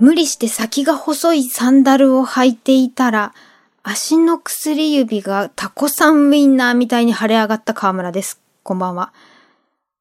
[0.00, 3.34] 無理して先が細いサンダルを履いていたら、
[3.82, 8.40] 足の薬指がタコさんウィンナーみたいに腫れ上がった河村です。
[8.62, 9.12] こんばんは。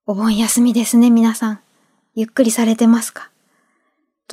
[0.05, 1.59] お盆休みですね、皆さん。
[2.13, 3.31] ゆっくりされてますか？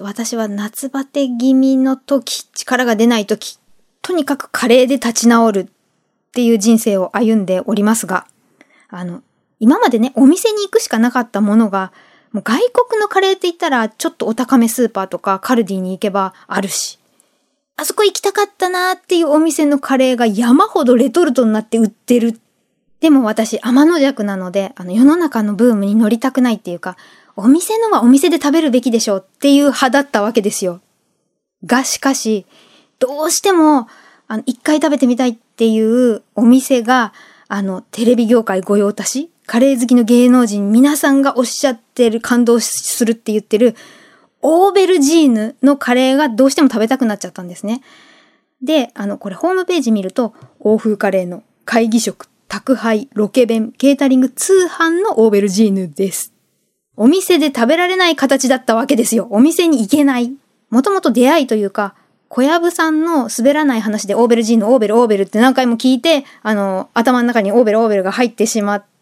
[0.00, 3.59] 私は夏バテ気味の時、力が出ない時、
[4.02, 5.66] とにかくカレーで立ち直るっ
[6.33, 8.27] ていう人生を歩んでおりますが、
[8.88, 9.23] あの、
[9.60, 11.92] 今までね、お店に行くしかなかったものが、
[12.34, 16.98] もう外国のカレーって言ったら、ちょっとお高めスーパーとかカルディに行けばあるし、
[17.77, 22.41] あそこ行きたかったなーっていうお店のカレーが山ほどレトルトになって売ってる。
[22.98, 26.97] でも私、天の弱なので、あの世の中のブームに乗りたくないっていうか、
[27.37, 30.80] お店のはお店で食べるべきでしょうっていう派だったわけですよ。
[31.64, 32.47] がしかし、
[32.98, 33.87] どうしても、
[34.27, 37.12] あの、一回食べてみたいっていうお店が、
[37.47, 43.77] あの、テレビ業界御用達カレー好きの芸能人皆さんがおっしゃってる、感動するって言ってる、
[44.41, 47.83] オーベルジーヌのカレーがどうしても食べたくなっちゃったんですね。
[48.62, 56.33] で、あの、これホームページ見ると、欧風カレーの会議食、宅配、ロケ弁、ケータリング、通販のオーベルジーヌです。
[56.97, 59.29] お店で食べられない形だったわけですよ。
[59.31, 60.33] お店に行けない。
[60.70, 61.95] もともと出会いというか、
[62.29, 68.94] 小籔さんの滑らない話でオーベルジーヌ、オーベル、オーベルって何回も聞いて、あの、頭の中にオーベル、オーベルが入ってしまって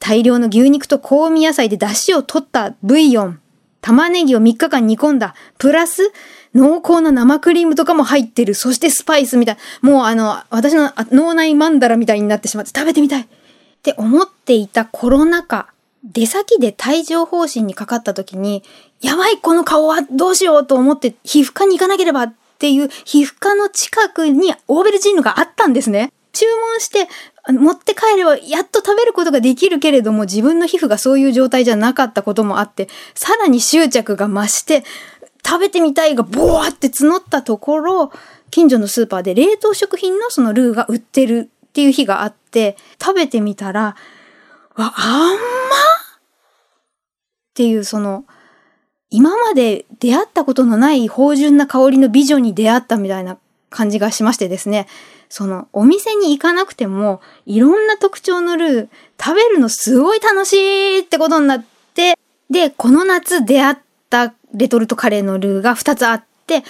[0.00, 3.40] 大量の牛肉と香味野菜で出汁を取ったブイヨン、
[3.80, 6.10] 玉ねぎを3日間煮込んだ、プラス、
[6.54, 8.54] 濃厚な生クリームとかも入ってる。
[8.54, 9.56] そしてスパイスみたい。
[9.82, 13.26] もうあの、私の脳内マンダラみたいになってしまって食べてみたいっ
[13.82, 15.68] て思っていたコロナ禍、
[16.02, 18.64] 出先で帯状疱疹にかかった時に、
[19.00, 26.10] やばい、この顔はどうしようと思って皮膚科に行かなければっていう皮膚科の近くにオーベルジーヌがあったんですね。
[26.32, 27.08] 注文して、
[27.48, 34.84] 持って帰ればやっと食べることができるけれども自分の皮膚がそういう状態じゃなかったこともあって、さらに執着が増して、
[35.44, 38.12] 食べてみたいがボワって募ったところ、
[38.50, 43.96] 近所のスーパーで冷凍食品のそのルーが売ってるっていう日があって、食べてみたら、
[44.76, 45.40] わ、あんまっ
[47.54, 48.24] ていうその、
[49.08, 53.38] 今まで出会ったことのない芳醇な香りの美女に出会ったみたいな
[53.70, 54.86] 感じがしましてですね。
[55.28, 58.88] そのお店に行かなくてもいろんな特徴のルー
[59.22, 61.64] 食べるのすごい楽しいってことになっ
[61.94, 62.18] て、
[62.50, 63.76] で、この夏出会っ
[64.10, 66.64] たレトルトカレーのルーが2つあって、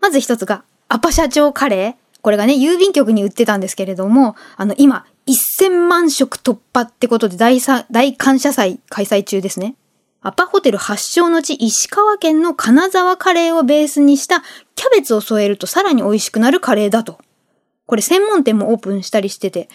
[0.00, 1.94] まず1つがアパ社長カレー。
[2.22, 5.06] これがね、郵便局に売ってたんですけれども、あの、今、
[5.58, 7.60] 1000万食突破ってことで大
[7.90, 9.74] 大感謝祭開催中ですね。
[10.22, 14.42] アパホテル発祥の地石川県の金沢カレーをベースにした
[14.74, 17.18] キャベツを添えるとさらに美味しくなるカレーだと。
[17.86, 19.68] これ専門店もオープンしたりしてて、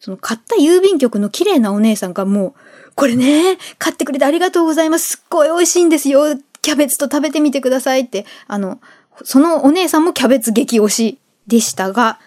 [0.00, 2.54] その買った郵便局の綺麗なお姉さんがもう、
[2.96, 5.16] これね、買ってくれてありがとうございます。
[5.16, 6.36] すっごい美味しいんですよ。
[6.60, 8.80] キャベツと食べてみてくださいって、あの、
[9.24, 12.18] そのお姉さんもキャベツ激推しでしたが、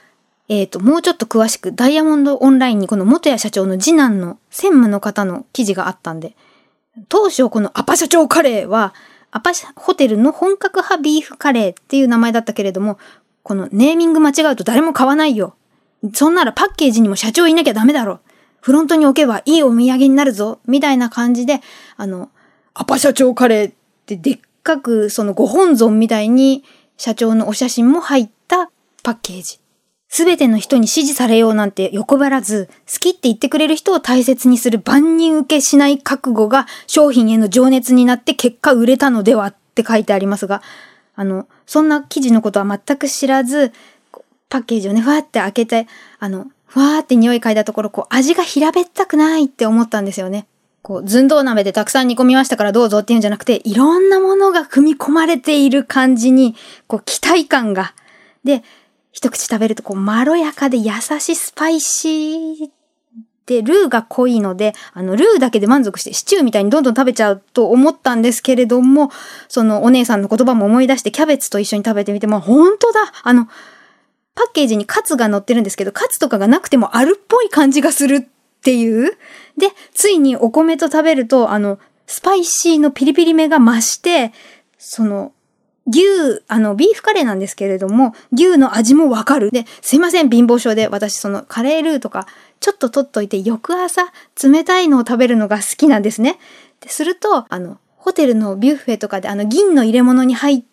[0.47, 6.35] えっ、ー、と、もうちょっと詳しく、ダイヤモンドオンラインにこの元谷社長の次男の専務の方の記事があったんで、
[7.09, 8.93] 当初このアパ社長カレーは、
[9.31, 12.97] アパホテルの本格派ビーフカレーっていう名前だったけれども、
[13.43, 15.55] このネーミング間違うと誰も買わないよ。
[16.13, 18.21] そんならパッケージにも社長いなきゃダメだろ。
[18.61, 20.59] フロントに置けばいいお土産になるぞ。
[20.65, 21.61] みたいな感じで、
[21.97, 22.29] あの、
[22.73, 23.73] アパ社長カレーっ
[24.05, 26.63] てでっかくそのご本尊みたいに
[26.97, 28.71] 社長のお写真も入った
[29.03, 29.59] パッケージ。
[30.07, 40.61] すべての人に支持されようなんて横ばらず、好きって言ってくれる人を大切にする万人受けしない覚悟が商品への情熱になって結果売れたのではって書いてありますが、
[41.15, 43.73] あの、そんな記事のことは全く知らず、
[44.49, 45.87] パッケージをね、ふわって開けて、
[46.19, 50.45] あの、ふわーって匂い嗅いだところ、こう、味が平べったくないって思ったんですよね。
[50.81, 56.55] こう、寸胴鍋でたくさん煮込みましたからどうぞっていうんじゃなくて、いろんなものが組み込まれている感じに、
[56.87, 57.93] こう、期待感が。
[58.43, 58.63] で、
[59.15, 62.69] 一口食べるとこう、まろやかで優しいスパイシー
[63.45, 69.11] で、ルーが濃いので、あの、ルーだけで満足してシチューみたいにどんどん食べちゃうと思ったんですけれども、
[69.47, 73.45] そのお姉さんの言葉も思い出してキャベツと一緒に食べてみても、本当だあの、
[74.35, 79.17] パッケージにカツが乗ってるんですけど、カツとかがなくてもあるっぽい感じがするっていう。
[79.57, 84.33] で、ついにお米と食べると、あの、スパイシーのピリピリ目が増して、
[84.77, 85.31] その、
[85.87, 89.51] 牛、あの、ビーフカレーなんですけれども、牛の味もわかる。
[89.51, 92.27] で、すいません、貧乏症で、私、その、カレールーとか、
[92.59, 94.11] ちょっと取っといて、翌朝、
[94.43, 96.39] 冷たいのを食べるのが好きなんですね。
[96.81, 100.63] ですると、あの、ホテルのビュッフェとかで、あの、銀の入れ物に入っ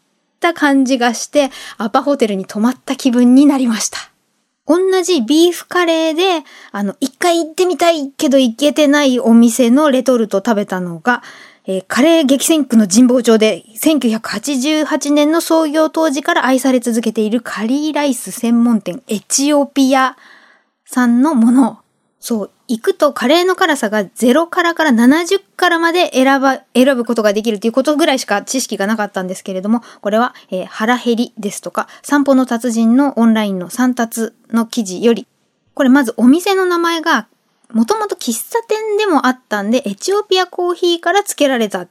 [0.40, 3.98] た感じがして、アパホテルに泊まった気分になりました。
[4.66, 11.22] 同じビーフカレーで、あの、一回行ってみたいけど行けてないお店のレトルト食べたのが、
[11.66, 20.16] えー、カレー激戦区の神保町で1988年の創業当時から愛され続けているカリーライス専門店エチオピア
[20.84, 21.78] さんのもの。
[22.18, 35.26] そう、行くとカレーの辛さが0辛から70辛まで選ば、選ぶことができるということぐらいしか知識がなかったんですけれども、これは、えー、腹減りですとか、散歩の達人のオンラインの散達の記事より、
[35.74, 37.26] これまずお店の名前が
[37.72, 41.88] もともと喫茶店でもあったんで、エチオピアコーヒーから付けられたっ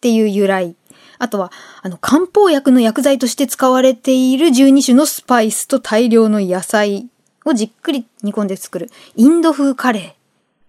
[0.00, 0.74] ていう由来。
[1.18, 7.06] あとは、あの、漢方薬の薬剤として使われている12種のスパイスと大量の野菜
[7.44, 10.16] をじっくり煮込んで作るインド風カレ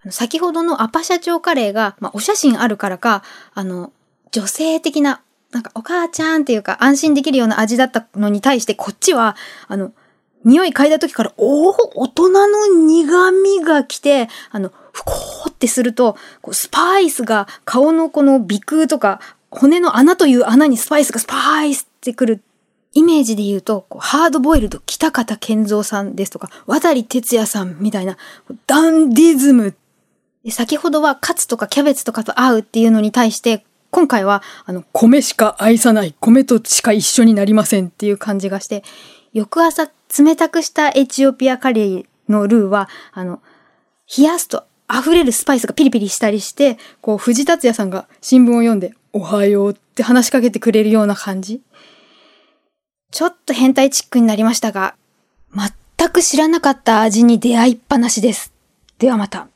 [0.05, 0.11] ー。
[0.11, 3.23] 先ほどのアパ社長カレーが、まあ、お写真あるからか、
[3.53, 3.91] あの、
[4.31, 9.35] 女性的な、なんかお母ちゃんっていうか安心できるような味だったのに対してこっちは、
[9.67, 9.93] あの、
[10.43, 19.19] 匂い嗅いだ時から、おお大人の苦味が来て、あの、ふこーってすると、こうスパイスが顔のこの鼻腔とか、
[19.49, 22.41] 骨の穴という穴にスパイスがスパイスってくる。
[22.95, 28.17] イメージで言うと、こうハードボイルド北方健三さんですとか、渡哲也さんみたいな、
[28.67, 29.75] ダンディズム。
[30.49, 38.83] 先ほどはカツとかキャベツとかと合うっていうのに対して、今回は、あの、米しか愛さない、米としか一緒になりませんっていう感じがして、
[39.33, 43.41] 翌朝冷たくしたエチオピアカレーのルーは、あの、
[44.15, 51.61] 冷やすと溢れるスパイスがピリピリしたりして、こう、藤達也さんが新聞を読んで、おはようって話しかけてくれるような感じ。
[53.11, 54.95] ちょっと変態チックになりましたが、
[55.97, 58.53] 全く知らなかった味に出会いっぱなしです。
[58.99, 59.47] ではまた。